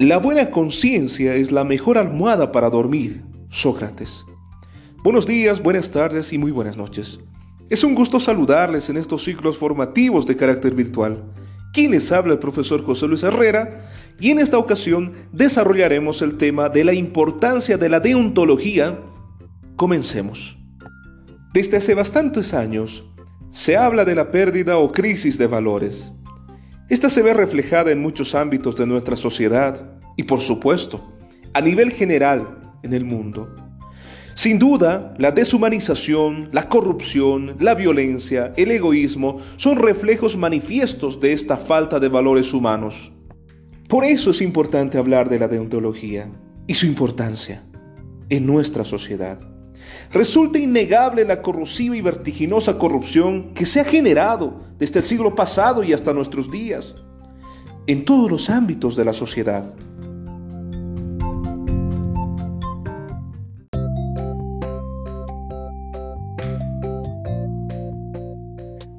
La 0.00 0.16
buena 0.16 0.50
conciencia 0.50 1.34
es 1.34 1.52
la 1.52 1.62
mejor 1.62 1.98
almohada 1.98 2.52
para 2.52 2.70
dormir. 2.70 3.22
Sócrates. 3.50 4.24
Buenos 5.04 5.26
días, 5.26 5.62
buenas 5.62 5.90
tardes 5.90 6.32
y 6.32 6.38
muy 6.38 6.50
buenas 6.52 6.78
noches. 6.78 7.20
Es 7.68 7.84
un 7.84 7.94
gusto 7.94 8.18
saludarles 8.18 8.88
en 8.88 8.96
estos 8.96 9.24
ciclos 9.24 9.58
formativos 9.58 10.24
de 10.24 10.38
carácter 10.38 10.74
virtual. 10.74 11.22
Quien 11.74 11.90
les 11.90 12.10
habla 12.12 12.32
el 12.32 12.38
profesor 12.38 12.82
José 12.82 13.08
Luis 13.08 13.22
Herrera 13.24 13.90
y 14.18 14.30
en 14.30 14.38
esta 14.38 14.56
ocasión 14.56 15.12
desarrollaremos 15.32 16.22
el 16.22 16.38
tema 16.38 16.70
de 16.70 16.84
la 16.84 16.94
importancia 16.94 17.76
de 17.76 17.90
la 17.90 18.00
deontología. 18.00 18.98
Comencemos. 19.76 20.56
Desde 21.52 21.76
hace 21.76 21.92
bastantes 21.92 22.54
años 22.54 23.04
se 23.50 23.76
habla 23.76 24.06
de 24.06 24.14
la 24.14 24.30
pérdida 24.30 24.78
o 24.78 24.92
crisis 24.92 25.36
de 25.36 25.46
valores. 25.46 26.10
Esta 26.90 27.08
se 27.08 27.22
ve 27.22 27.32
reflejada 27.34 27.92
en 27.92 28.02
muchos 28.02 28.34
ámbitos 28.34 28.74
de 28.74 28.84
nuestra 28.84 29.16
sociedad 29.16 29.92
y 30.16 30.24
por 30.24 30.40
supuesto, 30.40 31.00
a 31.54 31.60
nivel 31.60 31.92
general 31.92 32.74
en 32.82 32.92
el 32.92 33.04
mundo. 33.04 33.54
Sin 34.34 34.58
duda, 34.58 35.14
la 35.16 35.30
deshumanización, 35.30 36.48
la 36.50 36.68
corrupción, 36.68 37.56
la 37.60 37.74
violencia, 37.76 38.52
el 38.56 38.72
egoísmo 38.72 39.38
son 39.54 39.76
reflejos 39.76 40.36
manifiestos 40.36 41.20
de 41.20 41.32
esta 41.32 41.56
falta 41.56 42.00
de 42.00 42.08
valores 42.08 42.52
humanos. 42.52 43.12
Por 43.88 44.04
eso 44.04 44.30
es 44.30 44.40
importante 44.40 44.98
hablar 44.98 45.28
de 45.28 45.38
la 45.38 45.46
deontología 45.46 46.28
y 46.66 46.74
su 46.74 46.86
importancia 46.86 47.62
en 48.30 48.46
nuestra 48.46 48.84
sociedad. 48.84 49.40
Resulta 50.12 50.58
innegable 50.58 51.24
la 51.24 51.42
corrosiva 51.42 51.96
y 51.96 52.00
vertiginosa 52.00 52.78
corrupción 52.78 53.54
que 53.54 53.64
se 53.64 53.80
ha 53.80 53.84
generado 53.84 54.60
desde 54.78 55.00
el 55.00 55.04
siglo 55.04 55.34
pasado 55.34 55.84
y 55.84 55.92
hasta 55.92 56.12
nuestros 56.12 56.50
días, 56.50 56.94
en 57.86 58.04
todos 58.04 58.30
los 58.30 58.50
ámbitos 58.50 58.96
de 58.96 59.04
la 59.04 59.12
sociedad. 59.12 59.74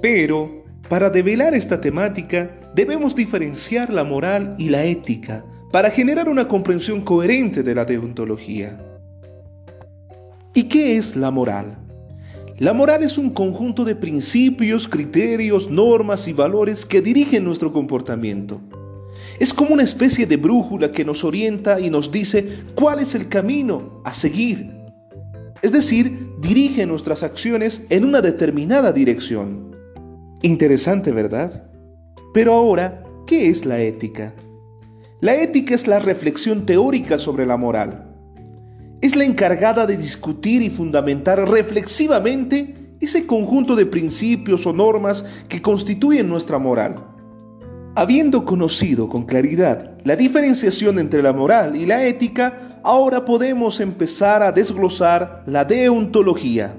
Pero, 0.00 0.64
para 0.88 1.08
develar 1.08 1.54
esta 1.54 1.80
temática, 1.80 2.50
debemos 2.74 3.14
diferenciar 3.14 3.90
la 3.90 4.04
moral 4.04 4.54
y 4.58 4.68
la 4.68 4.84
ética 4.84 5.44
para 5.72 5.90
generar 5.90 6.28
una 6.28 6.46
comprensión 6.46 7.00
coherente 7.00 7.62
de 7.62 7.74
la 7.74 7.84
deontología. 7.84 8.93
¿Y 10.56 10.64
qué 10.64 10.96
es 10.96 11.16
la 11.16 11.32
moral? 11.32 11.78
La 12.58 12.72
moral 12.72 13.02
es 13.02 13.18
un 13.18 13.30
conjunto 13.30 13.84
de 13.84 13.96
principios, 13.96 14.86
criterios, 14.86 15.68
normas 15.68 16.28
y 16.28 16.32
valores 16.32 16.86
que 16.86 17.02
dirigen 17.02 17.42
nuestro 17.42 17.72
comportamiento. 17.72 18.60
Es 19.40 19.52
como 19.52 19.74
una 19.74 19.82
especie 19.82 20.26
de 20.26 20.36
brújula 20.36 20.92
que 20.92 21.04
nos 21.04 21.24
orienta 21.24 21.80
y 21.80 21.90
nos 21.90 22.12
dice 22.12 22.46
cuál 22.76 23.00
es 23.00 23.16
el 23.16 23.28
camino 23.28 24.00
a 24.04 24.14
seguir. 24.14 24.70
Es 25.60 25.72
decir, 25.72 26.30
dirige 26.40 26.86
nuestras 26.86 27.24
acciones 27.24 27.82
en 27.90 28.04
una 28.04 28.20
determinada 28.20 28.92
dirección. 28.92 29.74
Interesante, 30.42 31.10
¿verdad? 31.10 31.68
Pero 32.32 32.52
ahora, 32.52 33.02
¿qué 33.26 33.48
es 33.48 33.66
la 33.66 33.80
ética? 33.80 34.32
La 35.20 35.34
ética 35.34 35.74
es 35.74 35.88
la 35.88 35.98
reflexión 35.98 36.64
teórica 36.64 37.18
sobre 37.18 37.44
la 37.44 37.56
moral 37.56 38.13
es 39.00 39.16
la 39.16 39.24
encargada 39.24 39.86
de 39.86 39.96
discutir 39.96 40.62
y 40.62 40.70
fundamentar 40.70 41.48
reflexivamente 41.48 42.96
ese 43.00 43.26
conjunto 43.26 43.76
de 43.76 43.86
principios 43.86 44.66
o 44.66 44.72
normas 44.72 45.24
que 45.48 45.60
constituyen 45.60 46.28
nuestra 46.28 46.58
moral. 46.58 46.96
Habiendo 47.96 48.44
conocido 48.44 49.08
con 49.08 49.24
claridad 49.24 49.98
la 50.04 50.16
diferenciación 50.16 50.98
entre 50.98 51.22
la 51.22 51.32
moral 51.32 51.76
y 51.76 51.86
la 51.86 52.04
ética, 52.06 52.80
ahora 52.82 53.24
podemos 53.24 53.80
empezar 53.80 54.42
a 54.42 54.52
desglosar 54.52 55.44
la 55.46 55.64
deontología. 55.64 56.76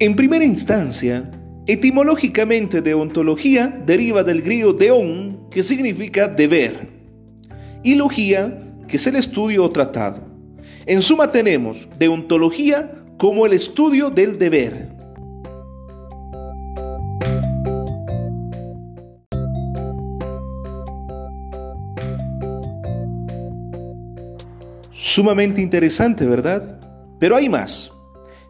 En 0.00 0.16
primera 0.16 0.44
instancia, 0.44 1.30
etimológicamente 1.66 2.82
deontología 2.82 3.82
deriva 3.86 4.22
del 4.22 4.42
griego 4.42 4.72
deon, 4.72 5.48
que 5.50 5.62
significa 5.62 6.28
deber, 6.28 6.88
y 7.82 7.94
logía, 7.94 8.74
que 8.86 8.96
es 8.96 9.06
el 9.06 9.16
estudio 9.16 9.64
o 9.64 9.70
tratado. 9.70 10.27
En 10.88 11.02
suma 11.02 11.30
tenemos 11.30 11.86
deontología 11.98 12.90
como 13.18 13.44
el 13.44 13.52
estudio 13.52 14.08
del 14.08 14.38
deber. 14.38 14.88
Sumamente 24.90 25.60
interesante, 25.60 26.24
¿verdad? 26.24 26.80
Pero 27.20 27.36
hay 27.36 27.50
más. 27.50 27.92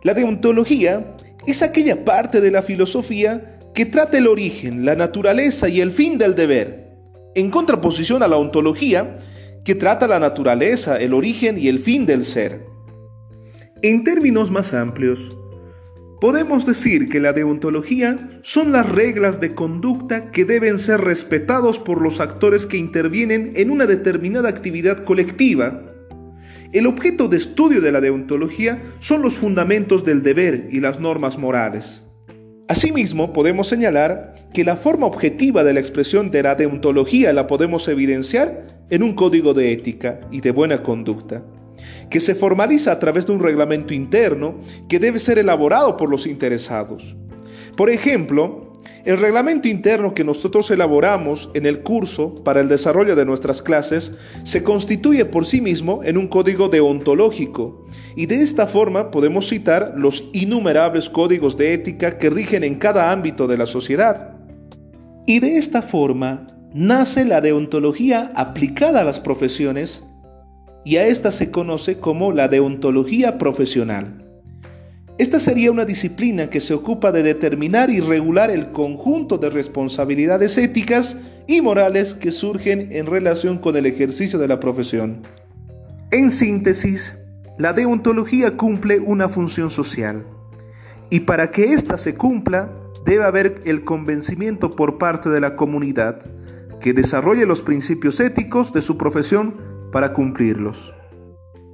La 0.05 0.15
deontología 0.15 1.17
es 1.45 1.65
aquella 1.65 2.05
parte 2.05 2.41
de 2.41 2.53
la 2.53 2.63
filosofía 2.63 3.59
que 3.75 3.85
trata 3.85 4.17
el 4.17 4.29
origen, 4.29 4.85
la 4.85 4.95
naturaleza 4.95 5.69
y 5.69 5.81
el 5.81 5.91
fin 5.91 6.19
del 6.19 6.37
deber, 6.37 6.95
en 7.35 7.51
contraposición 7.51 8.23
a 8.23 8.29
la 8.29 8.37
ontología, 8.37 9.19
que 9.69 9.75
trata 9.75 10.09
la 10.09 10.19
naturaleza, 10.19 10.97
el 10.97 11.13
origen 11.13 11.59
y 11.59 11.69
el 11.69 11.81
fin 11.81 12.07
del 12.07 12.25
ser. 12.25 12.65
En 13.83 14.03
términos 14.03 14.51
más 14.51 14.73
amplios, 14.73 15.37
podemos 16.23 16.65
decir 16.65 17.11
que 17.11 17.21
la 17.21 17.35
deontología 17.35 18.41
son 18.41 18.73
las 18.73 18.89
reglas 18.89 19.43
de 19.43 19.55
conducta 19.55 20.31
que 20.31 20.47
deben 20.47 20.79
ser 20.79 21.03
respetados 21.03 21.79
por 21.79 22.01
los 22.01 22.19
actores 22.19 22.65
que 22.65 22.79
intervienen 22.79 23.53
en 23.57 23.71
una 23.71 23.85
determinada 23.85 24.49
actividad 24.49 25.05
colectiva. 25.05 25.83
El 26.73 26.87
objeto 26.87 27.29
de 27.29 27.37
estudio 27.37 27.83
de 27.83 27.93
la 27.93 28.01
deontología 28.01 28.83
son 29.01 29.21
los 29.21 29.35
fundamentos 29.35 30.03
del 30.03 30.23
deber 30.23 30.71
y 30.73 30.81
las 30.81 30.99
normas 30.99 31.37
morales. 31.37 32.05
Asimismo, 32.69 33.35
podemos 33.35 33.69
señalar 33.69 34.35
que 34.55 34.65
la 34.65 34.77
forma 34.77 35.05
objetiva 35.05 35.63
de 35.63 35.75
la 35.75 35.81
expresión 35.81 36.31
de 36.31 36.43
la 36.43 36.55
deontología 36.55 37.35
la 37.35 37.47
podemos 37.47 37.87
evidenciar 37.89 38.78
en 38.91 39.03
un 39.03 39.15
código 39.15 39.55
de 39.55 39.73
ética 39.73 40.21
y 40.31 40.41
de 40.41 40.51
buena 40.51 40.83
conducta, 40.83 41.43
que 42.11 42.21
se 42.21 42.35
formaliza 42.35 42.93
a 42.93 42.99
través 42.99 43.27
de 43.27 43.33
un 43.33 43.41
reglamento 43.41 43.95
interno 43.95 44.57
que 44.89 44.99
debe 44.99 45.19
ser 45.19 45.39
elaborado 45.39 45.97
por 45.97 46.11
los 46.11 46.27
interesados. 46.27 47.17
Por 47.77 47.91
ejemplo, 47.91 48.69
el 49.05 49.19
reglamento 49.19 49.69
interno 49.69 50.13
que 50.13 50.25
nosotros 50.25 50.71
elaboramos 50.71 51.51
en 51.55 51.67
el 51.67 51.81
curso 51.83 52.43
para 52.43 52.61
el 52.61 52.69
desarrollo 52.69 53.15
de 53.17 53.25
nuestras 53.25 53.63
clases 53.63 54.13
se 54.43 54.63
constituye 54.63 55.25
por 55.25 55.47
sí 55.47 55.61
mismo 55.61 56.03
en 56.05 56.19
un 56.19 56.29
código 56.29 56.69
deontológico 56.69 57.87
y 58.17 58.27
de 58.27 58.43
esta 58.43 58.67
forma 58.67 59.11
podemos 59.11 59.49
citar 59.49 59.95
los 59.97 60.25
innumerables 60.33 61.09
códigos 61.09 61.57
de 61.57 61.73
ética 61.73 62.19
que 62.19 62.31
rigen 62.31 62.65
en 62.65 62.75
cada 62.75 63.13
ámbito 63.13 63.47
de 63.47 63.59
la 63.59 63.67
sociedad. 63.67 64.37
Y 65.27 65.41
de 65.41 65.59
esta 65.59 65.83
forma 65.83 66.58
nace 66.73 67.25
la 67.25 67.41
deontología 67.41 68.33
aplicada 68.35 69.01
a 69.01 69.05
las 69.05 69.21
profesiones 69.21 70.05
y 70.85 70.97
a 70.97 71.07
esta 71.07 71.33
se 71.33 71.51
conoce 71.51 71.99
como 71.99 72.33
la 72.33 72.49
deontología 72.49 73.39
profesional. 73.39 74.25
Esta 75.19 75.41
sería 75.41 75.73
una 75.73 75.85
disciplina 75.85 76.49
que 76.49 76.61
se 76.61 76.75
ocupa 76.75 77.11
de 77.11 77.25
determinar 77.25 77.91
y 77.91 78.01
regular 78.01 78.51
el 78.51 78.71
conjunto 78.71 79.37
de 79.37 79.51
responsabilidades 79.51 80.57
éticas 80.59 81.17
y 81.49 81.61
morales 81.61 82.15
que 82.15 82.31
surgen 82.31 82.89
en 82.93 83.07
relación 83.07 83.59
con 83.59 83.77
el 83.77 83.87
ejercicio 83.87 84.39
de 84.39 84.47
la 84.47 84.61
profesión. 84.61 85.23
En 86.13 86.31
síntesis, 86.31 87.17
la 87.59 87.73
deontología 87.73 88.53
cumple 88.53 89.01
una 89.01 89.29
función 89.29 89.71
social 89.71 90.25
y 91.11 91.21
para 91.21 91.51
que 91.51 91.73
ésta 91.73 91.97
se 91.97 92.15
cumpla 92.15 92.71
debe 93.05 93.25
haber 93.25 93.63
el 93.65 93.85
convencimiento 93.85 94.77
por 94.77 94.99
parte 94.99 95.31
de 95.31 95.41
la 95.41 95.57
comunidad 95.57 96.21
que 96.81 96.93
desarrolle 96.93 97.47
los 97.47 97.63
principios 97.63 98.21
éticos 98.21 98.73
de 98.73 98.83
su 98.83 98.97
profesión 98.97 99.55
para 99.93 100.13
cumplirlos. 100.13 100.95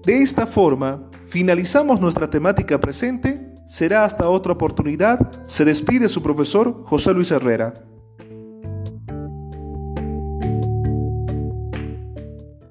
De 0.05 0.23
esta 0.23 0.47
forma, 0.47 1.11
finalizamos 1.27 2.01
nuestra 2.01 2.29
temática 2.29 2.79
presente. 2.81 3.55
Será 3.67 4.05
hasta 4.05 4.29
otra 4.29 4.53
oportunidad. 4.53 5.47
Se 5.47 5.65
despide 5.65 6.09
su 6.09 6.23
profesor 6.23 6.83
José 6.85 7.15
Luis 7.15 7.31
Herrera. 7.31 7.85